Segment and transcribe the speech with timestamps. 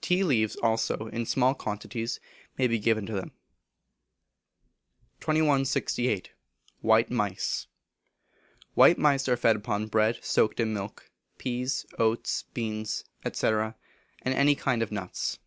[0.00, 2.18] Tea leaves also, in small quantities,
[2.56, 3.32] may be given to them.
[5.20, 6.30] 2168.
[6.80, 7.66] White Mice.
[8.72, 13.74] White Mice are fed upon bread soaked in milk, peas, oats, beans, &c., and
[14.24, 15.38] any kind of nuts.